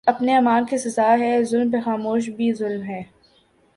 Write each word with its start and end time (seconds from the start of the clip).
اپنے 0.07 0.35
اعمال 0.35 0.63
کی 0.65 0.77
سزا 0.77 1.09
ہے 1.19 1.31
ظلم 1.43 1.71
پہ 1.71 1.79
خاموشی 1.85 2.31
بھی 2.31 2.51
ظلم 2.53 2.83
ہے 2.83 3.01